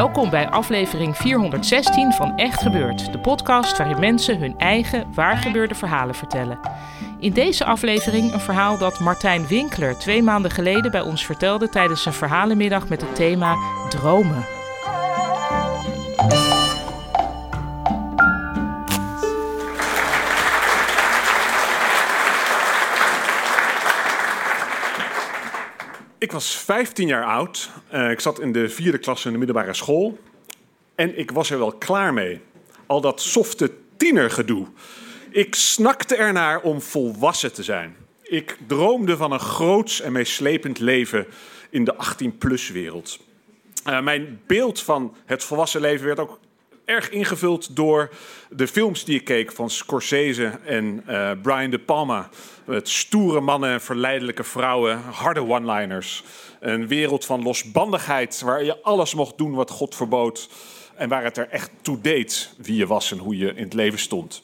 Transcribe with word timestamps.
Welkom 0.00 0.30
bij 0.30 0.48
aflevering 0.48 1.16
416 1.16 2.12
van 2.12 2.36
Echt 2.36 2.62
Gebeurd, 2.62 3.12
de 3.12 3.18
podcast 3.18 3.78
waarin 3.78 4.00
mensen 4.00 4.38
hun 4.38 4.58
eigen 4.58 5.14
waargebeurde 5.14 5.74
verhalen 5.74 6.14
vertellen. 6.14 6.58
In 7.18 7.32
deze 7.32 7.64
aflevering 7.64 8.32
een 8.32 8.40
verhaal 8.40 8.78
dat 8.78 9.00
Martijn 9.00 9.46
Winkler 9.46 9.98
twee 9.98 10.22
maanden 10.22 10.50
geleden 10.50 10.90
bij 10.90 11.00
ons 11.00 11.26
vertelde 11.26 11.68
tijdens 11.68 12.06
een 12.06 12.12
verhalenmiddag 12.12 12.88
met 12.88 13.00
het 13.00 13.14
thema 13.14 13.56
Dromen. 13.88 14.59
Ik 26.30 26.36
was 26.36 26.56
15 26.56 27.06
jaar 27.06 27.24
oud. 27.24 27.70
Uh, 27.94 28.10
ik 28.10 28.20
zat 28.20 28.40
in 28.40 28.52
de 28.52 28.68
vierde 28.68 28.98
klas 28.98 29.24
in 29.24 29.32
de 29.32 29.38
middelbare 29.38 29.74
school. 29.74 30.18
En 30.94 31.18
ik 31.18 31.30
was 31.30 31.50
er 31.50 31.58
wel 31.58 31.72
klaar 31.72 32.14
mee. 32.14 32.40
Al 32.86 33.00
dat 33.00 33.20
softe 33.20 33.72
tienergedoe. 33.96 34.66
Ik 35.30 35.54
snakte 35.54 36.16
ernaar 36.16 36.60
om 36.60 36.80
volwassen 36.80 37.52
te 37.52 37.62
zijn. 37.62 37.96
Ik 38.22 38.58
droomde 38.66 39.16
van 39.16 39.32
een 39.32 39.40
groots 39.40 40.00
en 40.00 40.12
meeslepend 40.12 40.78
leven 40.78 41.26
in 41.70 41.84
de 41.84 41.94
18-plus 41.94 42.70
wereld. 42.70 43.18
Uh, 43.86 44.00
mijn 44.00 44.40
beeld 44.46 44.80
van 44.80 45.14
het 45.24 45.44
volwassen 45.44 45.80
leven 45.80 46.06
werd 46.06 46.18
ook 46.18 46.40
erg 46.90 47.10
ingevuld 47.10 47.76
door 47.76 48.10
de 48.48 48.66
films 48.66 49.04
die 49.04 49.18
ik 49.18 49.24
keek 49.24 49.52
van 49.52 49.70
Scorsese 49.70 50.58
en 50.64 51.04
uh, 51.08 51.30
Brian 51.42 51.70
De 51.70 51.78
Palma. 51.78 52.28
Met 52.64 52.88
stoere 52.88 53.40
mannen 53.40 53.70
en 53.70 53.80
verleidelijke 53.80 54.44
vrouwen, 54.44 54.98
harde 54.98 55.48
one-liners. 55.48 56.24
Een 56.60 56.86
wereld 56.86 57.24
van 57.24 57.42
losbandigheid 57.42 58.40
waar 58.40 58.64
je 58.64 58.82
alles 58.82 59.14
mocht 59.14 59.38
doen 59.38 59.54
wat 59.54 59.70
God 59.70 59.94
verbood. 59.94 60.48
En 60.94 61.08
waar 61.08 61.24
het 61.24 61.36
er 61.36 61.48
echt 61.48 61.70
toe 61.82 62.00
deed 62.00 62.54
wie 62.56 62.76
je 62.76 62.86
was 62.86 63.12
en 63.12 63.18
hoe 63.18 63.36
je 63.36 63.54
in 63.54 63.64
het 63.64 63.74
leven 63.74 63.98
stond. 63.98 64.42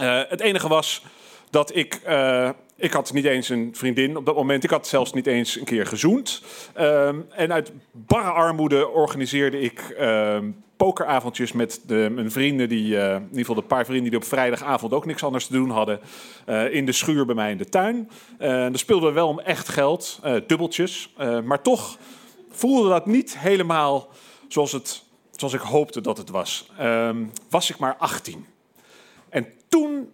Uh, 0.00 0.20
het 0.28 0.40
enige 0.40 0.68
was 0.68 1.02
dat 1.50 1.76
ik 1.76 2.00
uh, 2.06 2.50
ik 2.76 2.92
had 2.92 3.12
niet 3.12 3.24
eens 3.24 3.48
een 3.48 3.70
vriendin 3.72 4.16
op 4.16 4.26
dat 4.26 4.34
moment. 4.34 4.64
Ik 4.64 4.70
had 4.70 4.86
zelfs 4.86 5.12
niet 5.12 5.26
eens 5.26 5.58
een 5.58 5.64
keer 5.64 5.86
gezoend. 5.86 6.42
Um, 6.80 7.26
en 7.30 7.52
uit 7.52 7.72
barre 7.92 8.30
armoede 8.30 8.88
organiseerde 8.88 9.60
ik 9.60 9.96
uh, 10.00 10.38
pokeravondjes 10.76 11.52
met 11.52 11.80
de, 11.86 12.08
mijn 12.14 12.30
vrienden, 12.30 12.68
die, 12.68 12.94
uh, 12.94 13.14
in 13.14 13.22
ieder 13.22 13.38
geval 13.38 13.54
de 13.54 13.62
paar 13.62 13.84
vrienden 13.84 14.10
die 14.10 14.20
op 14.20 14.26
vrijdagavond 14.26 14.92
ook 14.92 15.06
niks 15.06 15.24
anders 15.24 15.46
te 15.46 15.52
doen 15.52 15.70
hadden, 15.70 16.00
uh, 16.46 16.74
in 16.74 16.86
de 16.86 16.92
schuur 16.92 17.26
bij 17.26 17.34
mij 17.34 17.50
in 17.50 17.58
de 17.58 17.68
tuin. 17.68 17.96
Uh, 18.38 18.48
daar 18.48 18.78
speelden 18.78 19.08
we 19.08 19.14
wel 19.14 19.28
om 19.28 19.40
echt 19.40 19.68
geld, 19.68 20.20
dubbeltjes. 20.46 21.14
maar 21.44 21.62
toch 21.62 21.98
voelde 22.50 22.88
dat 22.88 23.06
niet 23.06 23.38
helemaal 23.38 24.08
zoals, 24.48 24.72
het, 24.72 25.02
zoals 25.30 25.54
ik 25.54 25.60
hoopte 25.60 26.00
dat 26.00 26.16
het 26.16 26.30
was. 26.30 26.70
Um, 26.80 27.30
was 27.50 27.70
ik 27.70 27.78
maar 27.78 27.96
18. 27.96 28.46
En 29.28 29.46
toen 29.68 30.10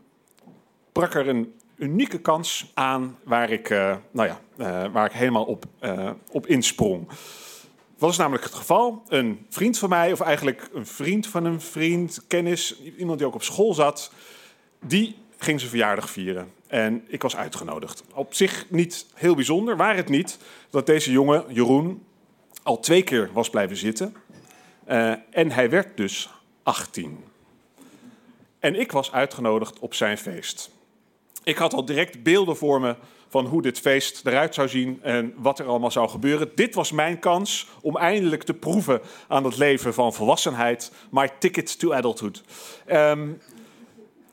brak 0.93 1.15
er 1.15 1.29
een 1.29 1.53
unieke 1.83 2.21
kans 2.21 2.71
aan 2.75 3.19
waar 3.25 3.51
ik, 3.51 3.71
uh, 3.71 3.97
nou 4.11 4.29
ja, 4.29 4.41
uh, 4.57 4.93
waar 4.93 5.07
ik 5.07 5.13
helemaal 5.13 5.45
op, 5.45 5.65
uh, 5.81 6.11
op 6.31 6.47
insprong. 6.47 7.09
Wat 7.99 8.11
is 8.11 8.17
namelijk 8.17 8.45
het 8.45 8.55
geval? 8.55 9.03
Een 9.09 9.47
vriend 9.49 9.79
van 9.79 9.89
mij, 9.89 10.13
of 10.13 10.21
eigenlijk 10.21 10.69
een 10.73 10.87
vriend 10.87 11.27
van 11.27 11.45
een 11.45 11.61
vriend, 11.61 12.27
kennis, 12.27 12.83
iemand 12.99 13.19
die 13.19 13.27
ook 13.27 13.35
op 13.35 13.43
school 13.43 13.75
zat, 13.75 14.13
die 14.81 15.17
ging 15.39 15.59
zijn 15.59 15.71
verjaardag 15.71 16.11
vieren. 16.11 16.53
En 16.67 17.05
ik 17.07 17.23
was 17.23 17.37
uitgenodigd. 17.37 18.05
Op 18.15 18.35
zich 18.35 18.67
niet 18.69 19.07
heel 19.15 19.35
bijzonder, 19.35 19.77
waar 19.77 19.97
het 19.97 20.09
niet 20.09 20.39
dat 20.71 20.87
deze 20.87 21.13
jongen, 21.13 21.45
Jeroen, 21.49 22.05
al 22.63 22.81
twee 22.81 23.03
keer 23.03 23.31
was 23.33 23.51
blijven 23.51 23.77
zitten. 23.77 24.15
en 25.31 25.51
hij 25.51 25.71
werd 25.71 25.97
dus 25.97 26.31
18. 26.63 27.25
En 28.59 28.81
ik 28.81 28.93
was 28.93 29.13
uitgenodigd 29.13 29.79
op 29.79 29.95
zijn 29.95 30.19
feest. 30.19 30.71
Ik 31.45 31.57
had 31.57 31.75
al 31.75 31.85
direct 31.85 32.23
beelden 32.23 32.57
voor 32.57 32.81
me 32.81 32.97
van 33.29 33.47
hoe 33.47 33.63
dit 33.63 33.79
feest 33.79 34.27
eruit 34.27 34.55
zou 34.55 34.69
zien 34.69 34.99
en 35.03 35.35
wat 35.37 35.59
er 35.59 35.67
allemaal 35.67 35.91
zou 35.91 36.09
gebeuren. 36.09 36.51
Dit 36.55 36.75
was 36.75 36.93
mijn 36.93 37.19
kans 37.19 37.67
om 37.81 37.97
eindelijk 37.97 38.43
te 38.43 38.55
proeven 38.55 39.01
aan 39.29 39.45
het 39.45 39.57
leven 39.57 39.95
van 39.95 40.15
volwassenheid. 40.15 40.93
My 41.11 41.31
ticket 41.39 41.79
to 41.79 41.93
adulthood. 41.93 42.43
Um, 42.91 43.41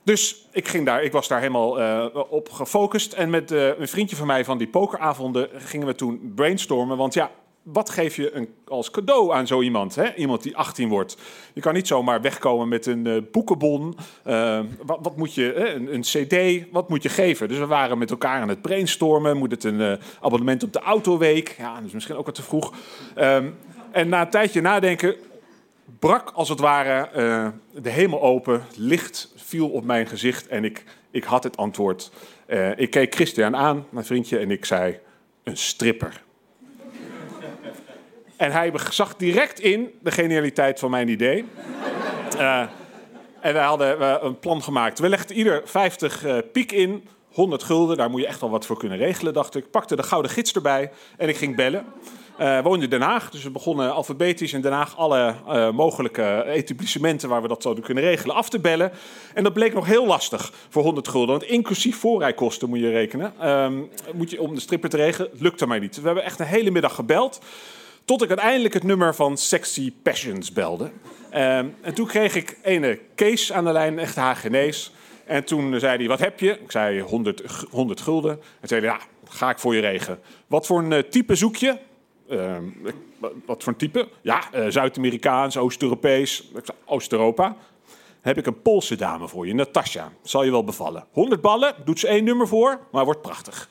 dus 0.04 0.48
ik, 0.52 0.68
ging 0.68 0.86
daar, 0.86 1.04
ik 1.04 1.12
was 1.12 1.28
daar 1.28 1.40
helemaal 1.40 1.80
uh, 1.80 2.06
op 2.30 2.50
gefocust. 2.50 3.14
En 3.14 3.30
met 3.30 3.52
uh, 3.52 3.80
een 3.80 3.88
vriendje 3.88 4.16
van 4.16 4.28
mij 4.28 4.46
van 4.46 4.58
die 4.58 4.68
pokeravonden 4.68 5.50
gingen 5.54 5.88
we 5.88 5.96
toen 5.96 6.32
brainstormen. 6.36 6.98
Want 6.98 7.14
ja, 7.14 7.32
wat 7.74 7.90
geef 7.90 8.16
je 8.16 8.36
een, 8.36 8.50
als 8.68 8.92
cadeau 8.92 9.34
aan 9.34 9.48
zo 9.48 9.62
iemand? 9.62 9.96
Hè? 9.96 10.14
Iemand 10.16 10.44
die 10.44 10.58
18 10.58 10.90
wordt. 10.90 11.18
Je 11.54 11.62
kan 11.62 11.74
niet 11.74 11.88
zomaar 11.88 12.22
wegkomen 12.22 12.68
met 12.68 12.86
een 12.86 13.06
uh, 13.06 13.22
boekenbon. 13.32 13.98
Uh, 14.28 14.60
wat, 14.86 15.00
wat, 15.02 15.18
moet 15.18 15.34
je, 15.34 15.54
hè? 15.56 15.74
Een, 15.74 15.94
een, 15.94 16.02
cd, 16.02 16.66
wat 16.72 16.90
moet 16.90 17.04
je 17.04 17.10
geven? 17.10 17.48
Dus 17.48 17.58
we 17.58 17.66
waren 17.66 17.98
met 17.98 18.12
elkaar 18.12 18.42
aan 18.42 18.50
het 18.50 18.62
brainstormen. 18.62 19.38
Moet 19.38 19.52
het 19.52 19.64
een 19.64 19.80
uh, 19.80 19.94
abonnement 20.22 20.64
op 20.64 20.74
de 20.74 20.80
autoweek? 20.80 21.56
Ja, 21.58 21.76
dat 21.76 21.86
is 21.86 21.92
misschien 21.92 22.16
ook 22.16 22.26
wat 22.26 22.36
te 22.36 22.44
vroeg. 22.44 22.74
Um, 23.18 23.56
en 23.92 24.10
na 24.10 24.22
een 24.22 24.30
tijdje 24.30 24.62
nadenken 24.62 25.16
brak 26.00 26.32
als 26.34 26.50
het 26.50 26.60
ware 26.60 27.10
de 27.74 27.90
hemel 27.90 28.22
open. 28.22 28.66
Licht 28.76 29.34
viel 29.36 29.70
op 29.70 29.84
mijn 29.84 30.08
gezicht 30.08 30.48
en 30.48 30.64
ik, 30.64 30.84
ik 31.12 31.24
had 31.24 31.44
het 31.44 31.58
antwoord. 31.58 32.12
Ik 32.76 32.90
keek 32.90 33.16
Christian 33.16 33.56
aan, 33.56 33.86
mijn 33.90 34.06
vriendje, 34.06 34.38
en 34.38 34.52
ik 34.52 34.66
zei: 34.66 35.00
Een 35.44 35.58
stripper. 35.58 36.24
En 38.40 38.52
hij 38.52 38.72
zag 38.90 39.16
direct 39.16 39.60
in 39.60 39.92
de 40.02 40.12
genialiteit 40.12 40.80
van 40.80 40.90
mijn 40.90 41.08
idee. 41.08 41.46
Uh, 42.36 42.60
en 43.42 43.54
wij 43.54 43.64
hadden 43.64 44.00
uh, 44.00 44.16
een 44.22 44.40
plan 44.40 44.64
gemaakt. 44.64 45.00
We 45.00 45.10
legden 45.10 45.36
ieder 45.36 45.62
50 45.66 46.26
uh, 46.26 46.38
piek 46.52 46.72
in, 46.72 47.08
100 47.32 47.64
gulden. 47.64 47.98
Daar 47.98 48.10
moet 48.10 48.22
je 48.22 48.28
echt 48.28 48.42
wel 48.42 48.50
wat 48.50 48.66
voor 48.66 48.78
kunnen 48.78 48.98
regelen, 48.98 49.34
dacht 49.34 49.56
ik. 49.56 49.72
Pakte 49.72 49.96
de 49.96 50.04
gouden 50.04 50.32
gids 50.32 50.54
erbij 50.54 50.92
en 51.18 51.30
ik 51.30 51.38
ging 51.38 51.56
bellen. 51.56 51.86
Uh, 52.40 52.60
woonde 52.60 52.84
in 52.84 52.90
Den 52.90 53.02
Haag, 53.02 53.30
dus 53.30 53.44
we 53.44 53.50
begonnen 53.50 53.94
alfabetisch 53.94 54.54
in 54.54 54.62
Den 54.62 54.72
Haag 54.72 54.98
alle 54.98 55.36
mogelijke 55.72 56.44
etablissementen 56.46 57.30
waar 57.30 57.42
we 57.42 57.48
dat 57.48 57.62
zouden 57.62 57.84
kunnen 57.84 58.04
regelen 58.04 58.36
af 58.36 58.50
te 58.50 58.60
bellen. 58.60 58.92
En 59.34 59.44
dat 59.44 59.54
bleek 59.54 59.74
nog 59.74 59.86
heel 59.86 60.06
lastig 60.06 60.52
voor 60.70 60.84
100 60.84 61.08
gulden, 61.08 61.30
want 61.30 61.44
inclusief 61.44 62.00
voorrijkosten 62.00 62.70
moet 62.70 62.80
je 62.80 62.90
rekenen. 62.90 63.50
Um, 63.50 63.90
moet 64.14 64.30
je 64.30 64.42
om 64.42 64.56
de 64.56 64.62
stripper 64.62 64.90
te 64.90 64.98
regelen, 64.98 65.32
lukte 65.40 65.68
mij 65.68 65.80
niet. 65.80 65.96
We 65.96 66.06
hebben 66.06 66.24
echt 66.24 66.40
een 66.40 66.46
hele 66.46 66.72
middag 66.72 66.96
gebeld. 66.96 67.40
Tot 68.10 68.22
ik 68.22 68.30
uiteindelijk 68.30 68.74
het 68.74 68.84
nummer 68.84 69.16
van 69.16 69.38
Sexy 69.38 69.94
Passions 70.04 70.52
belde. 70.52 70.84
Um, 70.84 71.76
en 71.82 71.94
toen 71.94 72.08
kreeg 72.08 72.36
ik 72.36 72.58
ene 72.62 73.00
Kees 73.16 73.52
aan 73.54 73.64
de 73.64 73.72
lijn, 73.72 74.00
echt 74.00 74.16
Hagenees. 74.16 74.92
En 75.26 75.44
toen 75.44 75.80
zei 75.80 75.98
hij, 75.98 76.08
wat 76.08 76.20
heb 76.20 76.40
je? 76.40 76.52
Ik 76.52 76.72
zei 76.72 77.02
100, 77.02 77.44
100 77.70 78.02
gulden. 78.02 78.40
En 78.60 78.68
zei 78.68 78.82
ja, 78.82 79.00
ga 79.28 79.50
ik 79.50 79.60
voor 79.60 79.76
je 79.76 79.82
regelen. 79.82 80.20
Wat 80.48 80.66
voor 80.66 80.80
een 80.80 80.92
uh, 80.92 81.00
type 81.00 81.36
zoek 81.36 81.56
je? 81.56 81.78
Uh, 82.30 82.58
wat 83.46 83.64
voor 83.64 83.74
een 83.74 83.80
type? 83.80 84.08
Ja, 84.22 84.44
uh, 84.56 84.66
Zuid-Amerikaans, 84.68 85.58
Oost-Europees, 85.58 86.52
Oost-Europa. 86.86 87.56
heb 88.22 88.38
ik 88.38 88.46
een 88.46 88.62
Poolse 88.62 88.96
dame 88.96 89.28
voor 89.28 89.48
je, 89.48 89.54
Natasja. 89.54 90.12
Zal 90.22 90.44
je 90.44 90.52
wel 90.52 90.64
bevallen. 90.64 91.06
100 91.12 91.42
ballen, 91.42 91.76
doet 91.86 92.00
ze 92.00 92.08
één 92.08 92.24
nummer 92.24 92.48
voor, 92.48 92.80
maar 92.92 93.06
wordt 93.06 93.22
prachtig. 93.22 93.70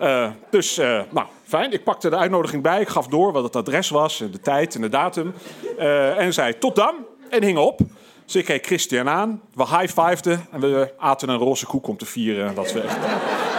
Uh, 0.00 0.30
dus, 0.50 0.78
uh, 0.78 1.00
nou, 1.10 1.26
fijn. 1.44 1.72
Ik 1.72 1.84
pakte 1.84 2.10
de 2.10 2.16
uitnodiging 2.16 2.62
bij. 2.62 2.80
Ik 2.80 2.88
gaf 2.88 3.06
door 3.06 3.32
wat 3.32 3.42
het 3.42 3.56
adres 3.56 3.90
was, 3.90 4.18
de 4.18 4.40
tijd 4.40 4.74
en 4.74 4.80
de 4.80 4.88
datum. 4.88 5.34
Uh, 5.78 6.18
en 6.18 6.32
zei 6.32 6.58
tot 6.58 6.76
dan. 6.76 6.94
En 7.30 7.42
hing 7.42 7.58
op. 7.58 7.80
Dus 8.24 8.36
ik 8.36 8.44
keek 8.44 8.66
Christian 8.66 9.08
aan. 9.08 9.42
We 9.54 9.66
high-fiveden. 9.66 10.46
En 10.50 10.60
we 10.60 10.92
aten 10.98 11.28
een 11.28 11.38
roze 11.38 11.66
koek 11.66 11.86
om 11.86 11.96
te 11.96 12.06
vieren 12.06 12.54
dat 12.54 12.72
we 12.72 12.80
echt 12.80 12.96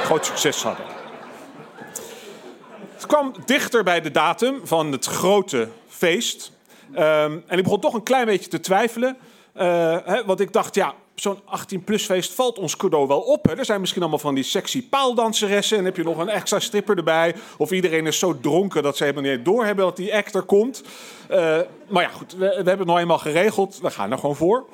groot 0.04 0.26
succes 0.26 0.64
hadden. 0.64 0.86
Het 2.94 3.06
kwam 3.06 3.34
dichter 3.46 3.84
bij 3.84 4.02
de 4.02 4.12
datum 4.12 4.60
van 4.64 4.92
het 4.92 5.06
grote 5.06 5.68
feest. 5.88 6.52
Ehm, 6.94 7.38
en 7.48 7.58
ik 7.58 7.64
begon 7.64 7.80
toch 7.80 7.94
een 7.94 8.04
klein 8.04 8.26
beetje 8.26 8.50
te 8.50 8.60
twijfelen. 8.60 9.18
Hè, 9.54 10.26
want 10.26 10.40
ik 10.40 10.54
dacht, 10.54 10.76
ja, 10.76 10.94
zo'n 11.22 11.40
18-plus 11.40 12.06
feest 12.06 12.34
valt 12.34 12.60
ons 12.60 12.76
cadeau 12.76 13.08
wel 13.08 13.20
op. 13.20 13.46
Hè? 13.46 13.58
Er 13.58 13.66
zijn 13.66 13.80
misschien 13.80 14.02
allemaal 14.02 14.20
van 14.20 14.36
die 14.36 14.44
sexy 14.44 14.90
paaldanseressen. 14.90 15.78
En 15.78 15.86
heb 15.86 15.96
je 15.96 16.04
nog 16.04 16.18
een 16.18 16.30
extra 16.30 16.60
stripper 16.60 16.98
erbij. 16.98 17.36
Of 17.58 17.72
iedereen 17.72 18.08
is 18.08 18.20
zo 18.20 18.40
dronken 18.40 18.84
dat 18.84 18.98
ze 18.98 19.04
helemaal 19.04 19.32
niet 19.32 19.46
doorhebben 19.46 19.86
dat 19.86 19.96
die 19.96 20.16
act 20.16 20.36
er 20.36 20.44
komt. 20.44 20.84
Uh, 21.32 21.58
maar 21.88 22.04
ja, 22.04 22.10
goed, 22.10 22.32
we, 22.32 22.38
we, 22.38 22.54
hebben 22.54 22.78
het 22.78 22.88
nou 22.88 23.00
eenmaal 23.00 23.18
geregeld. 23.18 23.80
We 23.82 23.90
gaan 23.90 24.12
er 24.12 24.18
gewoon 24.18 24.36
voor. 24.36 24.66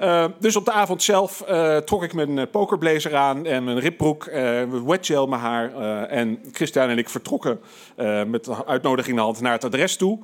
Uh, 0.00 0.24
dus 0.38 0.56
op 0.56 0.64
de 0.64 0.72
avond 0.72 1.02
zelf 1.02 1.44
uh, 1.48 1.76
trok 1.76 2.02
ik 2.02 2.14
mijn 2.14 2.50
pokerblazer 2.50 3.16
aan 3.16 3.46
en 3.46 3.64
mijn 3.64 3.78
ribbroek, 3.78 4.26
uh, 4.26 4.62
wetgel 4.86 5.26
mijn 5.26 5.40
haar. 5.40 5.72
en 6.08 6.38
Christian 6.52 6.88
en 6.88 6.98
ik 6.98 7.08
vertrokken 7.08 7.60
met 8.26 8.44
de 8.44 8.66
uitnodiging 8.66 9.08
in 9.08 9.16
de 9.16 9.22
hand 9.22 9.40
naar 9.40 9.52
het 9.52 9.64
adres 9.64 9.96
toe. 9.96 10.18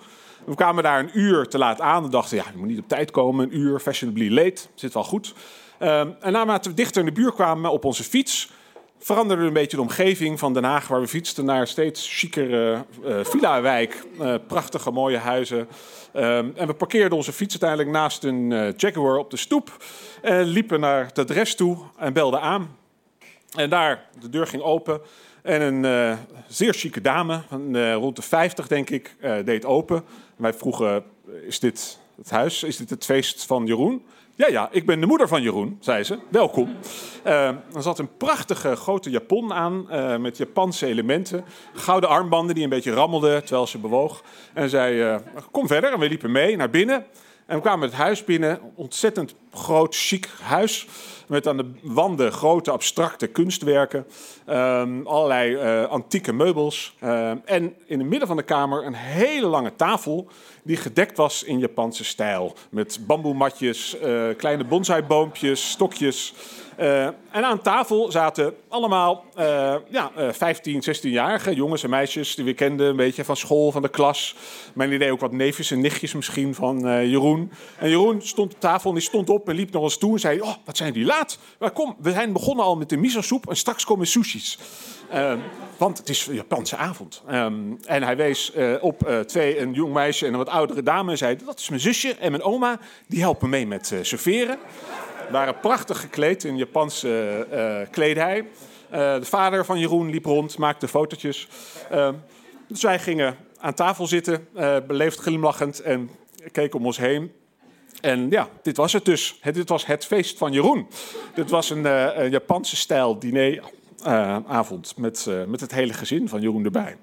We 0.44 0.55
kwamen 0.55 0.82
daar 0.82 1.00
een 1.00 1.11
uur 1.12 1.49
te 1.49 1.59
laat 1.59 1.81
aan. 1.81 2.03
We 2.03 2.09
dachten, 2.09 2.37
ja, 2.37 2.44
je 2.53 2.59
moet 2.59 2.69
niet 2.69 2.79
op 2.79 2.88
tijd 2.88 3.11
komen. 3.11 3.44
Een 3.44 3.59
uur, 3.59 3.81
fashionably 3.81 4.35
late, 4.35 4.62
zit 4.75 4.94
wel 4.94 5.05
goed. 5.05 5.35
Ehm, 5.79 6.11
en 6.21 6.32
naarmate 6.32 6.69
we 6.69 6.75
dichter 6.75 7.00
in 7.00 7.06
de 7.06 7.21
buurt 7.21 7.35
kwamen 7.35 7.71
op 7.71 7.85
onze 7.85 8.05
fiets, 8.05 8.50
veranderde 8.99 9.44
een 9.44 9.53
beetje 9.53 9.76
de 9.76 9.82
omgeving 9.82 10.38
van 10.38 10.53
Den 10.53 10.65
Haag, 10.65 10.88
waar 10.88 11.00
we 11.00 11.09
fietsten 11.09 11.44
naar 11.44 11.67
steeds 11.67 12.19
chicere 12.19 12.85
uh, 13.05 13.25
villa-wijk. 13.25 14.05
Uh, 14.21 14.35
prachtige, 14.47 14.91
mooie 14.91 15.19
huizen. 15.19 15.59
Um, 15.59 16.53
en 16.56 16.67
we 16.67 16.75
parkeerden 16.75 17.17
onze 17.17 17.32
fiets 17.32 17.61
uiteindelijk 17.61 17.91
naast 17.91 18.25
een 18.25 18.50
uh, 18.50 18.69
Jaguar 18.76 19.17
op 19.17 19.31
de 19.31 19.37
stoep. 19.37 19.85
En 20.23 20.44
liepen 20.44 20.81
naar 20.81 21.06
het 21.06 21.19
adres 21.19 21.55
toe 21.55 21.79
en 21.99 22.12
belden 22.12 22.41
aan. 22.41 22.77
En 23.56 23.70
daar, 23.70 24.09
de 24.20 24.29
deur 24.29 24.47
ging 24.47 24.62
open. 24.62 25.00
En 25.43 25.85
een 25.85 26.19
zeer 26.49 26.75
chique 26.75 27.00
dame, 27.00 27.43
van, 27.49 27.93
rond 27.93 28.17
de 28.17 28.23
50 28.23 28.67
denk 28.67 28.91
ik, 28.91 29.17
deed 29.44 29.65
open. 29.65 30.05
Wij 30.37 30.53
vroegen, 30.53 31.05
is 31.47 31.59
dit 31.59 31.99
het 32.17 32.31
huis? 32.31 32.63
Is 32.63 32.77
dit 32.77 32.91
het 32.91 33.05
feest 33.05 33.47
van 33.47 33.67
Jeroen? 33.67 34.03
Ja, 34.37 34.49
ja, 34.49 34.69
ik 34.71 34.87
ben 34.87 35.01
de 35.01 35.07
moeder 35.07 35.29
van 35.29 35.43
Jeroen, 35.43 35.77
zei 35.81 36.05
ze. 36.05 36.19
Welkom. 36.29 36.77
Uh, 37.27 37.47
er 37.49 37.83
zat 37.83 37.99
een 37.99 38.17
prachtige 38.17 38.77
grote 38.77 39.11
japon 39.11 39.53
aan 39.53 39.87
uh, 39.91 40.17
met 40.17 40.37
Japanse 40.37 40.87
elementen. 40.87 41.45
Gouden 41.75 42.09
armbanden 42.09 42.55
die 42.55 42.65
een 42.65 42.71
beetje 42.71 42.93
rammelden 42.93 43.45
terwijl 43.45 43.67
ze 43.67 43.79
bewoog. 43.79 44.23
En 44.53 44.71
zei, 44.71 45.13
uh, 45.13 45.17
kom 45.51 45.67
verder. 45.67 45.93
En 45.93 45.99
we 45.99 46.09
liepen 46.09 46.33
mee 46.33 46.57
naar 46.57 46.71
binnen. 46.71 47.07
En 47.46 47.56
we 47.56 47.62
kwamen 47.62 47.88
het 47.88 47.96
huis 47.96 48.25
binnen. 48.25 48.61
Ontzettend 48.75 49.35
groot, 49.52 49.96
chic 49.96 50.29
huis. 50.43 50.87
Met 51.26 51.46
aan 51.49 51.56
de 51.56 51.70
wanden 51.82 52.32
grote 52.32 52.70
abstracte 52.70 53.26
kunstwerken. 53.26 54.06
Um, 54.49 55.06
allerlei 55.06 55.50
uh, 55.50 55.88
antieke 55.88 56.32
meubels. 56.32 56.96
Uh, 57.02 57.31
en 57.44 57.75
in 57.87 57.99
het 57.99 58.08
midden 58.08 58.29
van 58.29 58.37
de 58.37 58.43
kamer 58.43 58.87
een 58.87 58.94
hele 58.94 59.46
lange 59.46 59.76
tafel. 59.76 60.29
Die 60.62 60.76
gedekt 60.76 61.17
was 61.17 61.43
in 61.43 61.58
Japanse 61.58 62.05
stijl. 62.05 62.55
Met 62.70 62.99
bamboematjes, 63.06 63.96
uh, 64.02 64.25
kleine 64.37 64.64
bonsaiboompjes, 64.64 65.70
stokjes. 65.70 66.35
Uh, 66.81 67.05
en 67.05 67.44
aan 67.44 67.62
tafel 67.62 68.11
zaten 68.11 68.55
allemaal 68.69 69.25
uh, 69.38 69.75
ja, 69.88 70.11
uh, 70.19 70.32
15, 70.32 70.82
16-jarige 70.97 71.55
jongens 71.55 71.82
en 71.82 71.91
meisjes 71.91 72.35
die 72.35 72.44
we 72.44 72.55
kenden, 72.55 72.87
een 72.87 72.97
beetje 72.97 73.25
van 73.25 73.37
school, 73.37 73.73
van 73.73 73.82
de 73.82 73.88
klas. 73.88 74.37
Mijn 74.75 74.93
idee 74.93 75.12
ook 75.12 75.21
wat 75.21 75.32
neefjes 75.32 75.71
en 75.71 75.81
nichtjes 75.81 76.15
misschien 76.15 76.55
van 76.55 76.81
Jeroen. 77.09 77.53
En 77.79 77.88
Jeroen 77.88 78.23
stond 78.23 78.55
op 78.55 78.61
tafel 78.61 78.88
en 78.88 78.97
die 78.97 79.05
stond 79.05 79.31
op 79.31 79.49
en 79.49 79.55
liep 79.55 79.73
nog 79.73 79.82
eens 79.82 79.99
toe 79.99 80.12
en 80.12 80.21
zei: 80.21 80.41
Oh, 80.41 80.55
wat 80.65 80.76
zijn 80.76 80.93
die 80.93 81.05
laat? 81.05 81.38
Maar 81.59 81.71
kom, 81.71 81.97
we 81.99 82.11
zijn 82.11 82.32
begonnen 82.32 82.65
al 82.65 82.77
met 82.77 82.88
de 82.88 82.97
miso-soep 82.97 83.49
en 83.49 83.56
straks 83.56 83.85
komen 83.85 84.06
sushis. 84.06 84.59
want 85.77 85.99
het 85.99 86.09
is 86.09 86.29
Japanse 86.31 86.77
avond. 86.77 87.23
Um, 87.31 87.79
en 87.85 88.03
hij 88.03 88.17
wees 88.17 88.53
op 88.81 89.25
twee, 89.27 89.61
een 89.61 89.73
jong 89.73 89.93
meisje 89.93 90.27
en 90.27 90.32
een 90.32 90.38
wat 90.38 90.49
oudere 90.49 90.82
dame 90.82 91.11
en 91.11 91.19
zei: 91.19 91.37
Dat 91.44 91.59
is 91.59 91.69
mijn 91.69 91.81
zusje 91.81 92.15
en 92.15 92.31
mijn 92.31 92.43
oma, 92.43 92.79
die 93.06 93.20
helpen 93.20 93.49
mee 93.49 93.67
met 93.67 93.94
serveren 94.03 94.59
waren 95.31 95.61
prachtig 95.61 96.00
gekleed 96.00 96.44
in 96.44 96.56
Japanse 96.56 97.47
uh, 97.53 97.91
kledij. 97.91 98.38
Uh, 98.38 98.44
de 99.15 99.25
vader 99.25 99.65
van 99.65 99.79
Jeroen 99.79 100.11
liep 100.11 100.25
rond, 100.25 100.59
maakte 100.59 100.88
fotootjes. 100.88 101.49
Uh, 101.93 102.09
dus 102.69 102.82
wij 102.82 102.99
gingen 102.99 103.37
aan 103.59 103.75
tafel 103.75 104.06
zitten, 104.06 104.49
beleefd 104.87 105.19
glimlachend 105.19 105.81
en 105.81 106.11
keken 106.53 106.79
om 106.79 106.87
ons 106.87 106.97
heen. 106.97 107.32
En 108.00 108.31
ja, 108.31 108.49
dit 108.62 108.76
was 108.76 108.93
het 108.93 109.05
dus. 109.05 109.38
Dit 109.43 109.69
was 109.69 109.87
het 109.87 110.06
feest 110.06 110.38
van 110.38 110.53
Jeroen. 110.53 110.88
Dit 111.35 111.50
was 111.50 111.70
een, 111.70 111.85
een 112.20 112.31
Japanse 112.31 112.77
stijl 112.77 113.19
dineravond 113.19 114.97
met, 114.97 115.27
met 115.47 115.61
het 115.61 115.73
hele 115.73 115.93
gezin 115.93 116.29
van 116.29 116.41
Jeroen 116.41 116.65
erbij. 116.65 116.97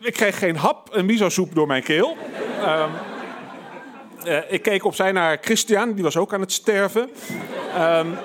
Ik 0.00 0.12
kreeg 0.12 0.38
geen 0.38 0.56
hap, 0.56 0.88
een 0.92 1.06
miso-soep 1.06 1.54
door 1.54 1.66
mijn 1.66 1.82
keel. 1.82 2.16
Ehm, 4.24 4.28
uh, 4.28 4.52
ik 4.52 4.62
keek 4.62 4.84
opzij 4.84 5.12
naar 5.12 5.38
Christian, 5.40 5.92
die 5.92 6.04
was 6.04 6.16
ook 6.16 6.32
aan 6.32 6.40
het 6.40 6.52
sterven. 6.52 7.10
Um, 7.78 8.16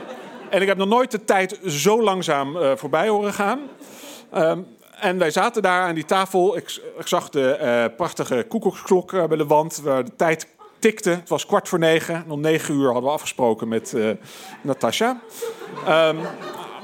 en 0.49 0.61
ik 0.61 0.67
heb 0.67 0.77
nog 0.77 0.87
nooit 0.87 1.11
de 1.11 1.23
tijd 1.23 1.59
zo 1.65 2.03
langzaam 2.03 2.57
uh, 2.57 2.71
voorbij 2.75 3.07
horen 3.07 3.33
gaan. 3.33 3.59
Um, 4.35 4.67
en 4.99 5.17
wij 5.17 5.31
zaten 5.31 5.61
daar 5.61 5.81
aan 5.81 5.95
die 5.95 6.05
tafel. 6.05 6.57
Ik, 6.57 6.81
zag 7.03 7.29
de 7.29 7.57
uh, 7.61 7.95
prachtige 7.95 8.45
koekoeksklok 8.49 9.11
bij 9.11 9.37
de 9.37 9.45
wand, 9.45 9.81
waar 9.83 10.03
de 10.03 10.15
tijd 10.15 10.47
tikte. 10.79 11.09
Het 11.09 11.29
was 11.29 11.45
kwart 11.45 11.69
voor 11.69 11.79
negen. 11.79 12.25
Om 12.27 12.41
negen 12.41 12.75
uur 12.75 12.85
hadden 12.85 13.03
we 13.03 13.09
afgesproken 13.09 13.67
met 13.67 13.95
Natasha. 14.61 15.21
Um, 15.87 16.17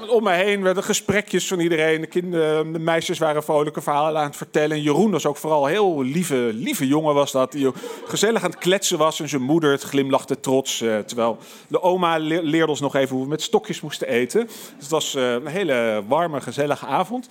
om 0.09 0.23
me 0.23 0.31
heen 0.31 0.63
werden 0.63 0.83
gesprekjes 0.83 1.47
van 1.47 1.59
iedereen. 1.59 2.01
De, 2.01 2.07
kinderen, 2.07 2.73
de 2.73 2.79
meisjes 2.79 3.19
waren 3.19 3.43
vrolijke 3.43 3.81
verhalen 3.81 4.21
aan 4.21 4.27
het 4.27 4.35
vertellen. 4.35 4.77
En 4.77 4.81
Jeroen 4.81 5.11
was 5.11 5.25
ook 5.25 5.37
vooral 5.37 5.65
een 5.65 5.71
heel 5.71 6.01
lieve, 6.01 6.49
lieve 6.53 6.87
jongen 6.87 7.13
was 7.13 7.31
dat. 7.31 7.51
Die 7.51 7.71
gezellig 8.05 8.43
aan 8.43 8.49
het 8.49 8.59
kletsen 8.59 8.97
was. 8.97 9.19
En 9.19 9.29
zijn 9.29 9.41
moeder 9.41 9.71
het 9.71 9.83
glimlachte 9.83 10.39
trots. 10.39 10.81
Uh, 10.81 10.97
terwijl 10.97 11.37
de 11.67 11.81
oma 11.81 12.17
leerde 12.17 12.67
ons 12.67 12.79
nog 12.79 12.95
even 12.95 13.15
hoe 13.15 13.23
we 13.23 13.29
met 13.29 13.41
stokjes 13.41 13.81
moesten 13.81 14.07
eten. 14.07 14.49
Het 14.77 14.89
was 14.89 15.15
uh, 15.15 15.31
een 15.31 15.47
hele 15.47 16.03
warme, 16.07 16.41
gezellige 16.41 16.85
avond. 16.85 17.27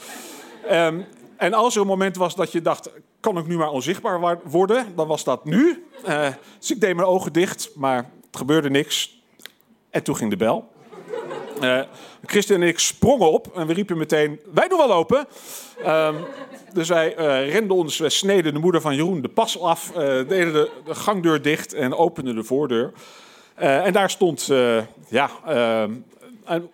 Um, 0.70 1.06
en 1.36 1.54
als 1.54 1.74
er 1.74 1.80
een 1.80 1.86
moment 1.86 2.16
was 2.16 2.34
dat 2.34 2.52
je 2.52 2.62
dacht, 2.62 2.90
kan 3.20 3.38
ik 3.38 3.46
nu 3.46 3.56
maar 3.56 3.70
onzichtbaar 3.70 4.40
worden? 4.44 4.86
Dan 4.96 5.06
was 5.06 5.24
dat 5.24 5.44
nu. 5.44 5.86
Uh, 6.08 6.26
dus 6.58 6.70
ik 6.70 6.80
deed 6.80 6.94
mijn 6.94 7.08
ogen 7.08 7.32
dicht, 7.32 7.70
maar 7.74 7.96
het 8.26 8.36
gebeurde 8.36 8.70
niks. 8.70 9.22
En 9.90 10.02
toen 10.02 10.16
ging 10.16 10.30
de 10.30 10.36
bel. 10.36 10.68
Uh, 11.62 11.80
Christian 12.24 12.62
en 12.62 12.68
ik 12.68 12.78
sprongen 12.78 13.30
op 13.30 13.56
en 13.56 13.66
we 13.66 13.72
riepen 13.72 13.98
meteen: 13.98 14.40
Wij 14.54 14.68
doen 14.68 14.78
wel 14.78 14.92
open. 14.92 15.26
Um, 15.86 16.16
dus 16.72 16.88
wij 16.88 17.18
uh, 17.18 17.52
renden 17.52 17.76
ons, 17.76 17.98
we 17.98 18.10
sneden 18.10 18.54
de 18.54 18.58
moeder 18.58 18.80
van 18.80 18.94
Jeroen 18.94 19.20
de 19.20 19.28
pas 19.28 19.60
af, 19.60 19.92
deden 19.94 20.52
de, 20.52 20.70
de, 20.84 20.94
gangdeur 20.94 21.42
dicht 21.42 21.74
en 21.74 21.94
openden 21.94 22.34
de 22.34 22.44
voordeur. 22.44 22.92
en 23.54 23.92
daar 23.92 24.10
stond 24.10 24.46
ja, 25.08 25.30
ehm, 25.46 25.92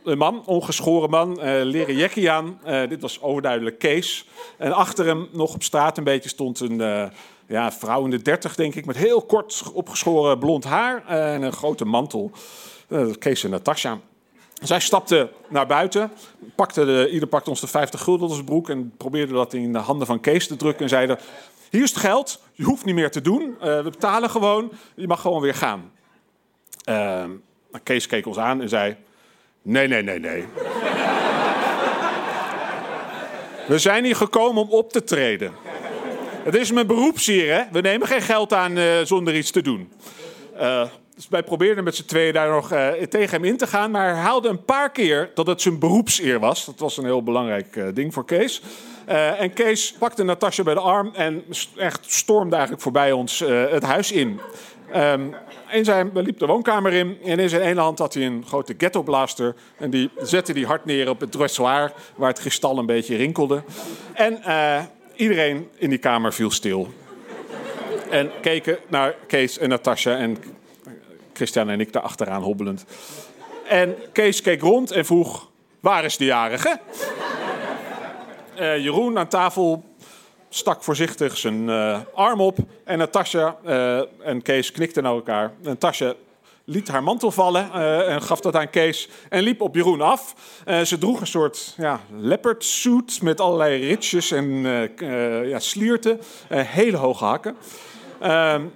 een, 0.04 0.18
man, 0.18 0.42
ongeschoren 0.46 1.10
man, 1.10 1.38
leren 1.62 1.96
jackie 1.96 2.30
aan. 2.30 2.60
dit 2.88 3.00
was 3.00 3.22
overduidelijk 3.22 3.78
Kees. 3.78 4.26
En 4.58 4.72
achter 4.72 5.06
hem, 5.06 5.28
nog 5.32 5.54
op 5.54 5.62
straat 5.62 5.98
een 5.98 6.04
beetje, 6.04 6.28
stond 6.28 6.60
een 6.60 7.10
ja, 7.46 7.72
vrouw 7.72 8.04
in 8.04 8.10
de 8.10 8.22
dertig, 8.22 8.54
denk 8.54 8.74
ik, 8.74 8.86
met 8.86 8.96
heel 8.96 9.22
kort 9.22 9.62
opgeschoren 9.72 10.38
blond 10.38 10.64
haar 10.64 11.06
en 11.06 11.42
een 11.42 11.52
grote 11.52 11.84
mantel. 11.84 12.30
Kees 13.18 13.44
en 13.44 13.50
Natasja. 13.50 13.98
Zij 14.64 14.80
stapte 14.80 15.30
naar 15.48 15.66
buiten, 15.66 16.10
pakte 16.54 16.84
de, 16.84 17.08
ieder 17.10 17.28
pakte 17.28 17.50
ons 17.50 17.60
de 17.60 17.66
50 17.66 18.00
gulden 18.00 18.30
zijn 18.30 18.44
broek 18.44 18.68
en 18.68 18.92
probeerde 18.96 19.32
dat 19.32 19.52
in 19.52 19.72
de 19.72 19.78
handen 19.78 20.06
van 20.06 20.20
Kees 20.20 20.46
te 20.46 20.56
drukken 20.56 20.82
en 20.82 20.88
zeiden: 20.88 21.18
Hier 21.70 21.82
is 21.82 21.90
het 21.90 21.98
geld, 21.98 22.42
je 22.52 22.64
hoeft 22.64 22.84
niet 22.84 22.94
meer 22.94 23.10
te 23.10 23.20
doen, 23.20 23.42
uh, 23.42 23.58
we 23.58 23.90
betalen 23.90 24.30
gewoon, 24.30 24.72
je 24.94 25.06
mag 25.06 25.20
gewoon 25.20 25.40
weer 25.40 25.54
gaan. 25.54 25.92
Uh, 26.88 27.24
Kees 27.82 28.06
keek 28.06 28.26
ons 28.26 28.38
aan 28.38 28.60
en 28.60 28.68
zei: 28.68 28.96
Nee, 29.62 29.88
nee, 29.88 30.02
nee, 30.02 30.18
nee. 30.18 30.44
we 33.66 33.78
zijn 33.78 34.04
hier 34.04 34.16
gekomen 34.16 34.62
om 34.62 34.70
op 34.70 34.92
te 34.92 35.04
treden. 35.04 35.52
Het 36.42 36.54
is 36.54 36.72
mijn 36.72 36.86
beroepsheer, 36.86 37.54
hè? 37.54 37.62
We 37.72 37.80
nemen 37.80 38.06
geen 38.06 38.22
geld 38.22 38.52
aan 38.52 38.78
uh, 38.78 39.00
zonder 39.02 39.36
iets 39.36 39.50
te 39.50 39.62
doen. 39.62 39.92
Dus 41.14 41.28
wij 41.28 41.42
probeerden 41.42 41.84
met 41.84 41.94
z'n 41.94 42.04
tweeën 42.04 42.32
daar 42.32 42.50
nog 42.50 42.72
uh, 42.72 42.88
tegen 42.88 43.30
hem 43.30 43.44
in 43.44 43.56
te 43.56 43.66
gaan. 43.66 43.90
Maar 43.90 44.06
herhaalde 44.06 44.48
een 44.48 44.64
paar 44.64 44.90
keer 44.90 45.30
dat 45.34 45.46
het 45.46 45.60
zijn 45.60 45.78
beroepseer 45.78 46.40
was. 46.40 46.64
Dat 46.64 46.78
was 46.78 46.96
een 46.96 47.04
heel 47.04 47.22
belangrijk 47.22 47.76
uh, 47.76 47.86
ding 47.94 48.14
voor 48.14 48.24
Kees. 48.24 48.62
Uh, 49.08 49.40
en 49.40 49.52
Kees 49.52 49.92
pakte 49.98 50.22
Natasja 50.22 50.62
bij 50.62 50.74
de 50.74 50.80
arm 50.80 51.10
en 51.14 51.44
echt 51.76 52.00
stormde 52.06 52.52
eigenlijk 52.52 52.82
voorbij 52.82 53.12
ons 53.12 53.38
het 53.70 53.82
huis 53.82 54.12
in. 54.12 54.40
Um, 54.96 55.34
en 55.68 55.84
zijn, 55.84 56.12
we 56.12 56.22
liepen 56.22 56.46
de 56.46 56.52
woonkamer 56.52 56.92
in 56.92 57.18
en 57.24 57.38
in 57.38 57.48
zijn 57.48 57.62
ene 57.62 57.80
hand 57.80 57.98
had 57.98 58.14
hij 58.14 58.26
een 58.26 58.44
grote 58.46 58.74
ghettoblaster. 58.78 59.54
En 59.76 59.90
die 59.90 60.10
zette 60.22 60.52
hij 60.52 60.62
hard 60.62 60.84
neer 60.84 61.08
op 61.08 61.20
het 61.20 61.32
dressoir, 61.32 61.92
waar 62.16 62.28
het 62.28 62.38
kristal 62.38 62.78
een 62.78 62.86
beetje 62.86 63.16
rinkelde. 63.16 63.62
En 64.12 64.40
iedereen 65.16 65.68
in 65.76 65.90
die 65.90 65.98
kamer 65.98 66.32
viel 66.32 66.50
stil. 66.50 66.88
En 68.10 68.30
keken 68.40 68.78
naar 68.88 69.14
Kees 69.26 69.58
en 69.58 69.68
Natasja 69.68 70.16
en 70.16 70.38
Christian 71.36 71.68
en 71.68 71.80
ik 71.80 71.92
daar 71.92 72.02
achteraan 72.02 72.42
hobbelend. 72.42 72.84
En 73.68 73.96
Kees 74.12 74.40
keek 74.40 74.60
rond 74.60 74.90
en 74.90 75.04
vroeg: 75.04 75.50
Waar 75.80 76.04
is 76.04 76.16
de 76.16 76.24
jarige? 76.24 76.80
Uh, 78.60 78.78
Jeroen 78.78 79.18
aan 79.18 79.28
tafel 79.28 79.84
stak 80.48 80.82
voorzichtig 80.82 81.36
zijn 81.36 81.68
uh, 81.68 82.00
arm 82.14 82.40
op. 82.40 82.58
En 82.84 82.98
Natasja 82.98 83.56
uh, 83.66 84.26
en 84.26 84.42
Kees 84.42 84.72
knikten 84.72 85.02
naar 85.02 85.12
elkaar. 85.12 85.52
Natasja 85.62 86.14
liet 86.64 86.88
haar 86.88 87.02
mantel 87.02 87.30
vallen 87.30 87.70
uh, 87.74 88.12
en 88.12 88.22
gaf 88.22 88.40
dat 88.40 88.56
aan 88.56 88.70
Kees 88.70 89.08
en 89.28 89.42
liep 89.42 89.60
op 89.60 89.74
Jeroen 89.74 90.00
af. 90.00 90.34
ze 90.84 90.98
droeg 90.98 91.20
een 91.20 91.26
soort 91.26 91.74
ja, 91.76 92.00
leopard 92.18 92.64
suit 92.64 93.22
met 93.22 93.40
allerlei 93.40 93.86
ritsjes 93.86 94.30
en 94.30 94.46
ja, 95.46 95.58
slierten. 95.58 96.20
hele 96.48 96.96
hoge 96.96 97.24
hakken. 97.24 97.56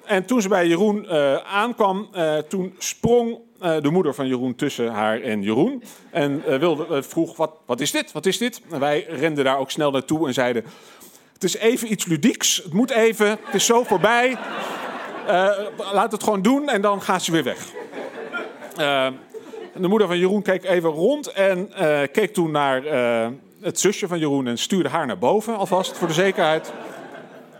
En 0.04 0.24
toen 0.26 0.42
ze 0.42 0.48
bij 0.48 0.66
Jeroen 0.66 1.08
aankwam, 1.44 2.08
toen 2.48 2.74
sprong 2.78 3.38
de 3.58 3.90
moeder 3.90 4.14
van 4.14 4.26
Jeroen 4.26 4.54
tussen 4.54 4.88
haar 4.88 5.20
en 5.20 5.42
Jeroen. 5.42 5.82
En 6.10 6.58
wilde, 6.60 7.02
vroeg, 7.02 7.36
wat, 7.36 7.50
wat 7.66 7.80
is 7.80 7.90
dit? 7.90 8.12
Wat 8.12 8.26
is 8.26 8.38
dit? 8.38 8.60
En 8.70 8.80
wij 8.80 9.06
renden 9.08 9.44
daar 9.44 9.58
ook 9.58 9.70
snel 9.70 9.90
naartoe 9.90 10.26
en 10.26 10.34
zeiden... 10.34 10.64
Het 11.32 11.44
is 11.44 11.56
even 11.56 11.92
iets 11.92 12.06
ludieks. 12.06 12.56
Het 12.56 12.72
moet 12.72 12.90
even. 12.90 13.28
Het 13.28 13.54
is 13.54 13.66
zo 13.66 13.82
voorbij. 13.82 14.38
Laat 15.92 16.12
het 16.12 16.22
gewoon 16.22 16.42
doen 16.42 16.68
en 16.68 16.80
dan 16.80 17.02
gaat 17.02 17.22
ze 17.22 17.32
weer 17.32 17.44
weg. 17.44 17.66
Uh, 18.80 19.06
de 19.74 19.88
moeder 19.88 20.06
van 20.06 20.18
Jeroen 20.18 20.42
keek 20.42 20.64
even 20.64 20.90
rond 20.90 21.32
en 21.32 21.70
keek 22.12 22.34
toen 22.34 22.50
naar 22.50 22.82
het 23.60 23.80
zusje 23.80 24.08
van 24.08 24.18
Jeroen 24.18 24.46
en 24.46 24.58
stuurde 24.58 24.88
haar 24.88 25.06
naar 25.06 25.18
boven 25.18 25.56
alvast 25.56 25.96
voor 25.98 26.08
de 26.08 26.14
zekerheid. 26.14 26.72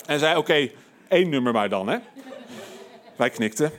En 0.06 0.18
zei: 0.18 0.36
Oké, 0.36 0.70
één 1.08 1.28
nummer 1.28 1.52
maar 1.52 1.68
dan, 1.68 1.88
hè? 1.88 1.98
Wij 3.16 3.30
knikten. 3.30 3.72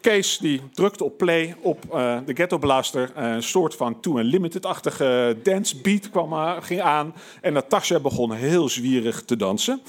Kees 0.00 0.38
die 0.38 0.60
drukte 0.72 1.04
op 1.04 1.18
play 1.18 1.56
op 1.60 1.84
uh, 1.94 2.18
de 2.26 2.34
Ghetto 2.34 2.58
Blaster. 2.58 3.12
Uh, 3.16 3.24
een 3.32 3.42
soort 3.42 3.74
van 3.74 4.00
To 4.00 4.18
Unlimited-achtige 4.18 5.36
dance 5.42 5.80
beat 5.80 6.10
kwam, 6.10 6.32
uh, 6.32 6.56
ging 6.60 6.80
aan. 6.80 7.14
En 7.40 7.52
Natasja 7.52 8.00
begon 8.00 8.32
heel 8.32 8.68
zwierig 8.68 9.22
te 9.22 9.36
dansen 9.36 9.80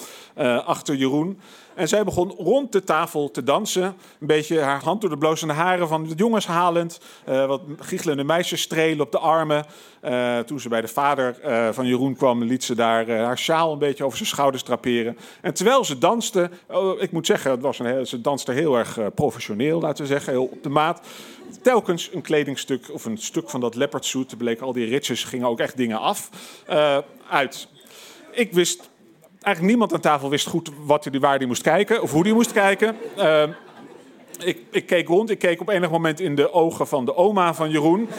achter 0.66 0.96
Jeroen. 0.96 1.40
En 1.78 1.88
zij 1.88 2.04
begon 2.04 2.32
rond 2.38 2.72
de 2.72 2.84
tafel 2.84 3.32
te 3.32 3.44
dansen. 3.44 3.84
Een 4.20 4.28
beetje 4.28 4.60
haar 4.60 4.84
hand 4.84 5.02
door 5.02 5.10
de 5.10 5.18
blozende 5.18 5.54
haren 5.54 5.88
van 5.88 6.04
de 6.04 6.16
jongens 6.16 6.48
halend. 6.48 7.00
Uh, 7.30 7.46
wat 7.46 7.62
giechelende 7.80 8.24
meisjes 8.24 8.62
strelen 8.62 9.06
op 9.06 9.12
de 9.12 9.18
armen. 9.18 9.66
Uh, 10.04 10.40
toen 10.40 10.60
ze 10.60 10.70
bij 10.70 10.82
de 10.82 10.88
vader 10.88 11.38
uh, 11.46 11.70
van 11.72 11.86
Jeroen 11.86 12.16
kwam, 12.16 12.44
liet 12.44 12.64
ze 12.64 12.76
daar 12.76 13.10
haar 13.10 13.38
sjaal 13.38 13.72
een 13.72 13.80
beetje 13.80 14.04
over 14.04 14.18
zijn 14.18 14.30
schouders 14.30 14.64
draperen. 14.64 15.18
En 15.42 15.54
terwijl 15.54 15.86
ze 15.86 15.98
danste, 15.98 16.50
oh, 16.68 17.02
ik 17.02 17.12
moet 17.12 17.26
zeggen, 17.26 17.52
het 17.52 17.62
was 17.62 17.80
een, 17.80 18.08
ze 18.08 18.22
danste 18.22 18.52
heel 18.52 18.78
erg 18.78 19.00
professioneel, 19.16 19.80
laten 19.80 20.04
we 20.04 20.10
zeggen, 20.10 20.34
heel 20.34 20.44
op 20.44 20.64
de 20.64 20.70
maat 20.70 21.02
telkens 21.62 22.10
een 22.14 22.22
kledingstuk 22.22 22.90
of 22.92 23.06
een 23.06 23.18
stuk 23.18 23.50
van 23.50 23.60
dat 23.60 23.76
leopard 23.76 24.06
suit, 24.06 24.38
bleek 24.38 24.62
al 24.62 24.74
die 24.74 24.86
ritjes, 24.86 25.24
gingen 25.24 25.48
ook 25.48 25.60
echt 25.60 25.78
dingen 25.78 26.00
af, 26.00 26.30
uit. 27.30 27.68
Ik 28.32 28.54
wist 28.54 28.90
eigenlijk 29.48 29.62
niemand 29.62 29.94
aan 29.94 30.12
tafel 30.12 30.30
wist 30.30 30.48
goed 30.48 30.72
wat 30.86 31.04
hij, 31.06 31.20
waar 31.20 31.38
hij 31.38 31.46
moest 31.46 31.62
kijken 31.62 32.02
of 32.02 32.12
hoe 32.12 32.24
hij 32.24 32.34
moest 32.34 32.52
kijken. 32.52 32.98
Uh, 33.18 33.44
ik, 34.40 34.60
ik, 34.72 34.86
keek 34.86 35.08
rond. 35.08 35.30
Ik 35.30 35.40
keek 35.40 35.62
op 35.62 35.70
enig 35.70 35.90
moment 35.90 36.20
in 36.20 36.36
de 36.36 36.54
ogen 36.54 36.88
van 36.88 37.06
de 37.06 37.16
oma 37.16 37.54
van 37.54 37.70
Jeroen. 37.70 38.10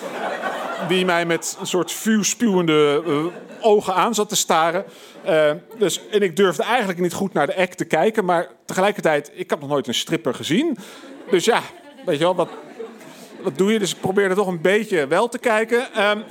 Die 0.88 1.04
mij 1.04 1.26
met 1.26 1.56
een 1.61 1.66
soort 1.66 1.92
vuurspuwende 1.92 3.02
uh, 3.06 3.25
ogen 3.61 3.94
aan 3.94 4.14
zat 4.14 4.28
te 4.28 4.37
staren. 4.37 4.85
Uh, 5.26 5.50
dus, 5.78 6.08
en 6.08 6.23
ik 6.23 6.37
durfde 6.37 6.62
eigenlijk 6.62 6.99
niet 6.99 7.12
goed 7.12 7.32
naar 7.32 7.47
de 7.47 7.56
act 7.56 7.76
te 7.76 7.85
kijken. 7.85 8.25
Maar 8.25 8.49
tegelijkertijd, 8.64 9.30
ik 9.35 9.50
had 9.50 9.61
nog 9.61 9.68
nooit 9.68 9.87
een 9.87 9.94
stripper 9.94 10.35
gezien. 10.35 10.76
Dus 11.30 11.44
ja, 11.44 11.61
weet 12.06 12.18
je 12.18 12.25
wel, 12.25 12.35
wat, 12.35 12.49
wat 13.42 13.58
doe 13.58 13.73
je? 13.73 13.78
Dus 13.78 13.92
ik 13.92 14.00
probeerde 14.00 14.35
toch 14.35 14.47
een 14.47 14.61
beetje 14.61 15.06
wel 15.06 15.28
te 15.28 15.38
kijken. 15.38 16.08
Um, 16.11 16.25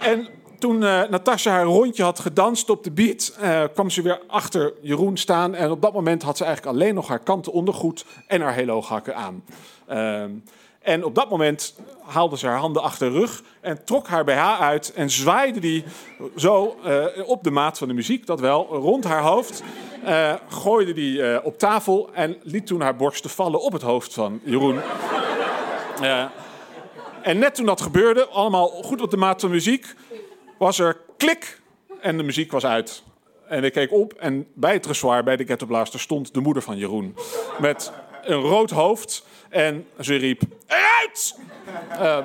en 0.00 0.28
toen 0.58 0.82
uh, 0.82 1.02
Natasja 1.08 1.52
haar 1.52 1.64
rondje 1.64 2.02
had 2.02 2.18
gedanst 2.18 2.70
op 2.70 2.84
de 2.84 2.90
beat, 2.90 3.38
uh, 3.42 3.62
kwam 3.72 3.90
ze 3.90 4.02
weer 4.02 4.20
achter 4.26 4.72
Jeroen 4.80 5.16
staan. 5.16 5.54
En 5.54 5.70
op 5.70 5.82
dat 5.82 5.92
moment 5.92 6.22
had 6.22 6.36
ze 6.36 6.44
eigenlijk 6.44 6.76
alleen 6.76 6.94
nog 6.94 7.08
haar 7.08 7.18
kanten 7.18 7.52
ondergoed 7.52 8.04
en 8.26 8.40
haar 8.40 8.54
hele 8.54 8.72
hakken 8.72 9.16
aan. 9.16 9.44
Uh, 9.90 10.22
en 10.80 11.04
op 11.04 11.14
dat 11.14 11.30
moment 11.30 11.74
haalde 12.02 12.38
ze 12.38 12.46
haar 12.46 12.58
handen 12.58 12.82
achter 12.82 13.12
de 13.12 13.18
rug 13.18 13.42
en 13.60 13.84
trok 13.84 14.06
haar 14.06 14.24
BH 14.24 14.60
uit 14.60 14.92
en 14.92 15.10
zwaaide 15.10 15.60
die 15.60 15.84
zo 16.36 16.76
uh, 16.86 17.04
op 17.28 17.42
de 17.42 17.50
maat 17.50 17.78
van 17.78 17.88
de 17.88 17.94
muziek, 17.94 18.26
dat 18.26 18.40
wel, 18.40 18.66
rond 18.70 19.04
haar 19.04 19.22
hoofd. 19.22 19.62
gooide 20.48 20.92
die 20.92 21.44
op 21.44 21.58
tafel 21.58 22.10
en 22.12 22.36
liet 22.42 22.66
toen 22.66 22.80
haar 22.80 22.96
borsten 22.96 23.30
vallen 23.30 23.60
op 23.60 23.72
het 23.72 23.82
hoofd 23.82 24.14
van 24.14 24.40
Jeroen. 24.44 24.80
en 27.22 27.38
net 27.38 27.54
toen 27.54 27.66
dat 27.66 27.80
gebeurde, 27.80 28.26
allemaal 28.26 28.68
goed 28.68 29.02
op 29.02 29.10
de 29.10 29.16
maat 29.16 29.40
van 29.40 29.50
muziek, 29.50 29.94
was 30.58 30.78
er 30.78 31.00
klik 31.16 31.60
en 32.00 32.16
de 32.16 32.22
muziek 32.22 32.52
was 32.52 32.66
uit. 32.66 33.02
En 33.48 33.64
ik 33.64 33.72
keek 33.72 33.92
op 33.92 34.12
en 34.12 34.46
bij 34.54 34.72
het 34.72 34.82
dressoir, 34.82 35.24
bij 35.24 35.36
de 35.36 35.44
Ghetto 35.44 35.66
Blaster, 35.66 36.00
stond 36.00 36.34
de 36.34 36.40
moeder 36.40 36.62
van 36.62 36.76
Jeroen. 36.76 37.16
Met 37.60 37.92
een 38.22 38.40
rood 38.40 38.70
hoofd 38.70 39.26
en 39.48 39.86
ze 40.00 40.16
riep, 40.16 40.42
eruit! 40.66 41.38
Uh, 41.92 42.18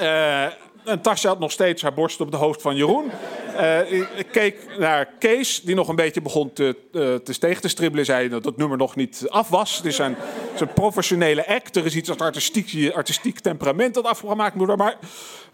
uh, 0.00 0.44
en 0.84 1.00
Tasja 1.00 1.28
had 1.28 1.38
nog 1.38 1.52
steeds 1.52 1.82
haar 1.82 1.94
borst 1.94 2.20
op 2.20 2.30
het 2.30 2.40
hoofd 2.40 2.62
van 2.62 2.76
Jeroen. 2.76 3.10
Uh, 3.54 3.92
ik 4.18 4.26
keek 4.32 4.78
naar 4.78 5.06
Kees, 5.18 5.60
die 5.62 5.74
nog 5.74 5.88
een 5.88 5.96
beetje 5.96 6.22
begon 6.22 6.52
te, 6.52 6.76
uh, 6.92 7.14
te 7.14 7.32
steeg 7.32 7.60
te 7.60 7.68
stribbelen. 7.68 8.04
Zei 8.04 8.28
dat 8.28 8.44
het 8.44 8.56
nummer 8.56 8.78
nog 8.78 8.96
niet 8.96 9.26
af 9.28 9.48
was. 9.48 9.76
Het 9.76 9.86
is 9.86 9.98
een, 9.98 10.16
een 10.58 10.72
professionele 10.72 11.46
act. 11.46 11.76
Er 11.76 11.84
is 11.84 11.96
iets 11.96 12.08
als 12.08 12.18
artistiek, 12.18 12.94
artistiek 12.94 13.38
temperament 13.38 13.94
dat 13.94 14.04
afgemaakt 14.04 14.54
moet 14.54 14.66
worden. 14.66 14.86
Maar 14.86 14.96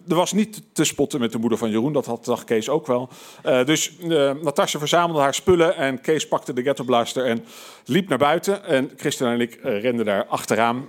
er 0.08 0.14
was 0.14 0.32
niet 0.32 0.62
te 0.72 0.84
spotten 0.84 1.20
met 1.20 1.32
de 1.32 1.38
moeder 1.38 1.58
van 1.58 1.70
Jeroen. 1.70 1.92
Dat 1.92 2.06
had, 2.06 2.24
dacht 2.24 2.44
Kees 2.44 2.68
ook 2.68 2.86
wel. 2.86 3.08
Uh, 3.44 3.64
dus 3.64 3.92
uh, 4.02 4.30
Natasja 4.42 4.78
verzamelde 4.78 5.20
haar 5.20 5.34
spullen 5.34 5.76
en 5.76 6.00
Kees 6.00 6.28
pakte 6.28 6.52
de 6.52 6.62
ghetto 6.62 6.84
blaster 6.84 7.24
en 7.24 7.44
liep 7.84 8.08
naar 8.08 8.18
buiten. 8.18 8.64
En 8.64 8.90
Christian 8.96 9.30
en 9.30 9.40
ik 9.40 9.58
uh, 9.64 9.80
renden 9.80 10.04
daar 10.04 10.26
achteraan. 10.26 10.88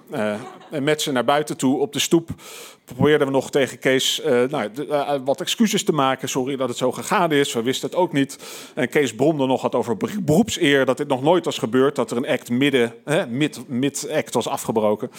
en 0.72 0.84
met 0.84 1.02
ze 1.02 1.12
naar 1.12 1.26
buiten 1.26 1.58
toe 1.58 1.80
op 1.80 1.94
de 1.94 2.00
stoep 2.00 2.30
probeerden 2.86 3.28
we 3.28 3.34
nog 3.34 3.50
tegen 3.50 3.80
Kees 3.80 4.22
nou, 4.50 4.70
wat 5.24 5.42
excuses 5.42 5.84
te 5.84 5.92
maken. 5.92 6.30
Sorry 6.30 6.56
dat 6.56 6.70
het 6.70 6.78
zo 6.78 6.92
gegaan 6.92 7.32
is. 7.32 7.54
We 7.54 7.62
wisten 7.62 7.90
het 7.90 7.98
ook 7.98 8.14
niet. 8.14 8.38
En 8.76 8.90
Kees 8.90 9.16
bromde 9.16 9.46
nog 9.46 9.62
wat 9.62 9.76
over 9.76 9.98
beroepseer. 10.24 10.86
Dat 10.86 10.98
dit 10.98 11.08
nog 11.08 11.22
nooit 11.22 11.46
was 11.46 11.58
gebeurd. 11.58 11.96
Dat 11.96 12.12
er 12.12 12.18
een 12.18 12.28
act 12.28 12.50
midden, 12.50 12.94
mid, 13.30 13.68
mid-act 13.68 14.34
was 14.34 14.48
afgebroken. 14.48 15.12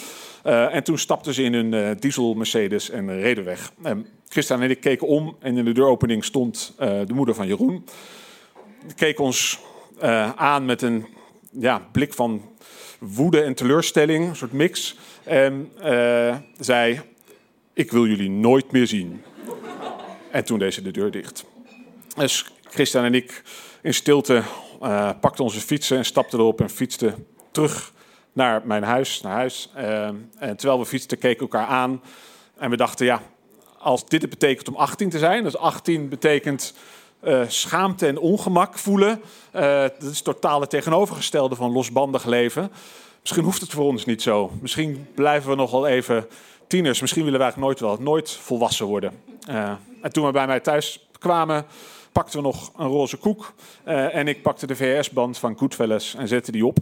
en 0.43 0.83
toen 0.83 0.97
stapten 0.97 1.33
ze 1.33 1.43
in 1.43 1.53
hun 1.53 1.97
diesel 1.99 2.33
Mercedes 2.33 2.89
en 2.89 3.21
reden 3.21 3.43
weg. 3.43 3.71
En 3.89 4.07
Christian 4.27 4.61
en 4.61 4.69
ik 4.69 4.79
keken 4.79 5.07
om 5.07 5.35
en 5.39 5.57
in 5.57 5.65
de 5.65 5.71
deuropening 5.71 6.25
stond 6.25 6.73
uh, 6.79 6.87
de 7.05 7.13
moeder 7.13 7.35
van 7.35 7.47
Jeroen. 7.47 7.85
Die 8.85 8.95
keek 8.95 9.19
ons 9.19 9.59
uh, 10.03 10.31
aan 10.35 10.65
met 10.65 10.81
een 10.81 11.05
ja, 11.51 11.87
blik 11.91 12.13
van 12.13 12.41
woede 12.99 13.41
en 13.41 13.53
teleurstelling, 13.55 14.27
een 14.27 14.35
soort 14.35 14.51
mix. 14.51 14.95
En 15.23 15.71
uh, 15.83 16.35
zei: 16.59 17.01
Ik 17.73 17.91
wil 17.91 18.05
jullie 18.05 18.29
nooit 18.29 18.71
meer 18.71 18.87
zien. 18.87 19.21
En 20.31 20.45
toen 20.45 20.59
deed 20.59 20.73
ze 20.73 20.81
de 20.81 20.91
deur 20.91 21.11
dicht. 21.11 21.45
Dus 22.15 22.45
Christian 22.63 23.03
en 23.03 23.13
ik 23.13 23.43
in 23.81 23.93
stilte 23.93 24.43
pakten 25.21 25.43
onze 25.43 25.59
fietsen 25.59 25.97
en 25.97 26.05
stapten 26.05 26.39
erop 26.39 26.61
en 26.61 26.69
fietsten 26.69 27.27
terug 27.51 27.93
naar 28.33 28.61
mijn 28.65 28.83
huis. 28.83 29.21
Naar 29.21 29.33
huis. 29.33 29.71
en 29.75 30.57
terwijl 30.57 30.79
we 30.79 30.85
fietsten, 30.85 31.17
keken 31.17 31.41
elkaar 31.41 31.67
aan. 31.67 32.01
En 32.57 32.69
we 32.69 32.77
dachten, 32.77 33.05
ja, 33.05 33.21
als 33.79 34.05
dit 34.05 34.21
het 34.21 34.29
betekent 34.29 34.67
om 34.67 34.75
18 34.75 35.09
te 35.09 35.17
zijn. 35.17 35.43
Dus 35.43 35.57
18 35.57 36.09
betekent 36.09 36.73
uh, 37.23 37.41
schaamte 37.47 38.07
en 38.07 38.17
ongemak 38.17 38.77
voelen. 38.77 39.21
Uh, 39.55 39.81
dat 39.81 40.01
is 40.01 40.15
het 40.15 40.23
totale 40.23 40.67
tegenovergestelde 40.67 41.55
van 41.55 41.71
losbandig 41.71 42.25
leven. 42.25 42.71
Misschien 43.21 43.43
hoeft 43.43 43.61
het 43.61 43.71
voor 43.71 43.85
ons 43.85 44.05
niet 44.05 44.21
zo. 44.21 44.51
Misschien 44.61 45.07
blijven 45.15 45.49
we 45.49 45.55
nog 45.55 45.71
wel 45.71 45.87
even 45.87 46.27
tieners. 46.67 47.01
Misschien 47.01 47.23
willen 47.23 47.39
we 47.39 47.45
eigenlijk 47.45 47.79
nooit 47.79 47.91
wel, 47.91 48.05
nooit 48.05 48.31
volwassen 48.31 48.85
worden. 48.85 49.21
Uh, 49.49 49.71
en 50.01 50.11
toen 50.11 50.25
we 50.25 50.31
bij 50.31 50.47
mij 50.47 50.59
thuis 50.59 51.07
kwamen, 51.19 51.65
pakten 52.11 52.39
we 52.39 52.45
nog 52.45 52.71
een 52.77 52.87
roze 52.87 53.17
koek. 53.17 53.53
en 53.83 54.27
ik 54.27 54.41
pakte 54.41 54.67
de 54.67 54.75
VS-band 54.75 55.37
van 55.37 55.57
Goodfellas 55.57 56.15
en 56.15 56.27
zette 56.27 56.51
die 56.51 56.65
op. 56.65 56.77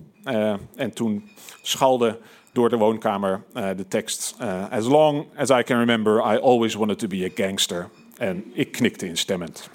en 0.75 0.93
toen 0.93 1.29
schalde 1.61 2.19
door 2.57 2.69
de 2.69 2.77
woonkamer 2.77 3.41
uh, 3.53 3.67
de 3.75 3.87
tekst. 3.87 4.35
Uh, 4.41 4.71
as 4.71 4.85
long 4.85 5.25
as 5.35 5.49
I 5.49 5.63
can 5.63 5.77
remember, 5.77 6.33
I 6.33 6.39
always 6.39 6.75
wanted 6.75 6.99
to 6.99 7.07
be 7.07 7.31
a 7.31 7.43
gangster. 7.43 7.89
En 8.17 8.43
ik 8.53 8.71
knikte 8.71 9.07
instemmend. 9.07 9.69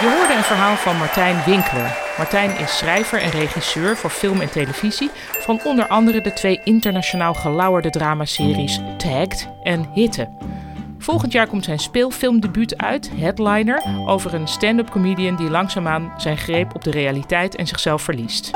Je 0.00 0.14
hoorde 0.16 0.34
een 0.34 0.42
verhaal 0.42 0.76
van 0.76 0.96
Martijn 0.96 1.36
Winkler. 1.46 1.96
Martijn 2.16 2.58
is 2.58 2.76
schrijver 2.76 3.20
en 3.20 3.30
regisseur 3.30 3.96
voor 3.96 4.10
film 4.10 4.40
en 4.40 4.50
televisie 4.50 5.10
van 5.40 5.60
onder 5.64 5.86
andere 5.86 6.20
de 6.20 6.32
twee 6.32 6.60
internationaal 6.64 7.34
gelauwerde 7.34 7.90
dramaseries 7.90 8.80
Tagged 8.96 9.48
en 9.62 9.90
Hitte. 9.94 10.28
Volgend 11.04 11.32
jaar 11.32 11.46
komt 11.46 11.64
zijn 11.64 11.78
speelfilmdebuut 11.78 12.78
uit, 12.78 13.10
Headliner, 13.14 13.82
over 14.06 14.34
een 14.34 14.48
stand-up 14.48 14.90
comedian 14.90 15.36
die 15.36 15.50
langzaamaan 15.50 16.12
zijn 16.16 16.36
greep 16.36 16.74
op 16.74 16.84
de 16.84 16.90
realiteit 16.90 17.54
en 17.56 17.66
zichzelf 17.66 18.02
verliest. 18.02 18.50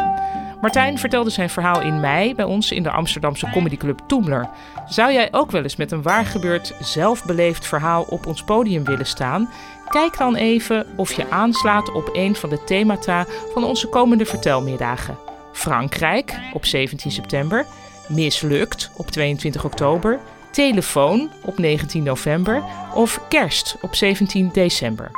Martijn 0.60 0.98
vertelde 0.98 1.30
zijn 1.30 1.50
verhaal 1.50 1.80
in 1.80 2.00
mei 2.00 2.34
bij 2.34 2.44
ons 2.44 2.72
in 2.72 2.82
de 2.82 2.90
Amsterdamse 2.90 3.50
comedyclub 3.52 4.00
Toemler. 4.06 4.48
Zou 4.86 5.12
jij 5.12 5.28
ook 5.30 5.50
wel 5.50 5.62
eens 5.62 5.76
met 5.76 5.92
een 5.92 6.02
waargebeurd, 6.02 6.74
zelfbeleefd 6.80 7.66
verhaal 7.66 8.02
op 8.02 8.26
ons 8.26 8.42
podium 8.42 8.84
willen 8.84 9.06
staan? 9.06 9.50
Kijk 9.88 10.18
dan 10.18 10.34
even 10.34 10.86
of 10.96 11.12
je 11.12 11.30
aanslaat 11.30 11.92
op 11.92 12.10
een 12.12 12.34
van 12.34 12.48
de 12.48 12.64
themata 12.64 13.26
van 13.54 13.64
onze 13.64 13.88
komende 13.88 14.24
vertelmiddagen. 14.24 15.18
Frankrijk 15.52 16.38
op 16.52 16.64
17 16.64 17.10
september, 17.10 17.66
Mislukt 18.06 18.90
op 18.96 19.10
22 19.10 19.64
oktober, 19.64 20.20
Telefoon 20.58 21.30
op 21.44 21.58
19 21.58 22.02
november 22.02 22.62
of 22.94 23.20
Kerst 23.28 23.76
op 23.80 23.94
17 23.94 24.50
december. 24.52 25.10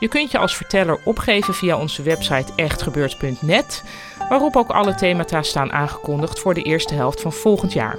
Je 0.00 0.08
kunt 0.08 0.30
je 0.30 0.38
als 0.38 0.56
verteller 0.56 1.00
opgeven 1.04 1.54
via 1.54 1.78
onze 1.78 2.02
website 2.02 2.52
echtgebeurd.net, 2.56 3.84
waarop 4.28 4.56
ook 4.56 4.70
alle 4.70 4.94
themata 4.94 5.42
staan 5.42 5.72
aangekondigd 5.72 6.40
voor 6.40 6.54
de 6.54 6.62
eerste 6.62 6.94
helft 6.94 7.20
van 7.20 7.32
volgend 7.32 7.72
jaar. 7.72 7.98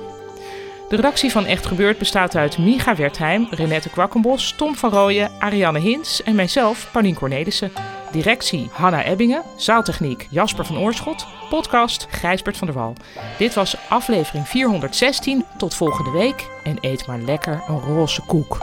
De 0.90 0.96
redactie 0.96 1.32
van 1.32 1.46
Echt 1.46 1.66
Gebeurd 1.66 1.98
bestaat 1.98 2.36
uit 2.36 2.58
Miga 2.58 2.96
Wertheim, 2.96 3.48
Renette 3.50 3.90
Kwakkenbos, 3.90 4.54
Tom 4.58 4.76
van 4.76 4.90
Rooyen, 4.90 5.32
Ariane 5.40 5.80
Hins 5.80 6.24
en 6.24 6.36
mijzelf, 6.36 6.90
Paulien 6.92 7.16
Cornelissen. 7.16 7.72
Directie 8.14 8.70
Hanna 8.72 9.04
Ebbingen, 9.04 9.44
zaaltechniek 9.56 10.28
Jasper 10.30 10.66
van 10.66 10.78
Oorschot, 10.78 11.28
podcast 11.50 12.08
Gijsbert 12.10 12.58
van 12.58 12.68
der 12.68 12.76
Wal. 12.76 12.96
Dit 13.38 13.54
was 13.54 13.76
aflevering 13.90 14.48
416. 14.48 15.46
Tot 15.58 15.76
volgende 15.76 16.12
week 16.12 16.48
en 16.64 16.78
eet 16.82 17.08
maar 17.08 17.20
lekker 17.20 17.64
een 17.68 17.80
roze 17.80 18.22
koek. 18.22 18.58